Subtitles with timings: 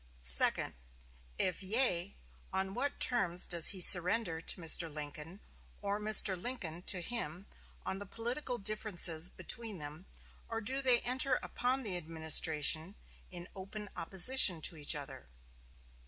[0.19, 0.73] "Second.
[1.37, 2.15] If yea,
[2.51, 4.91] on what terms does he surrender to Mr.
[4.91, 5.41] Lincoln,
[5.79, 6.35] or Mr.
[6.35, 7.45] Lincoln to him,
[7.85, 10.07] on the political differences between them,
[10.49, 12.95] or do they enter upon the administration
[13.29, 15.27] in open opposition to each other?"